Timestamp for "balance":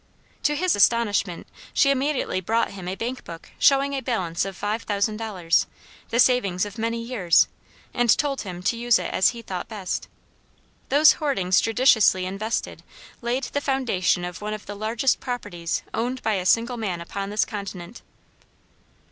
4.01-4.45